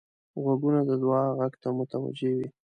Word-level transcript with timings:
غوږونه 0.41 0.81
د 0.89 0.91
دعا 1.03 1.23
غږ 1.39 1.53
ته 1.61 1.69
متوجه 1.77 2.31
وي 2.37 2.47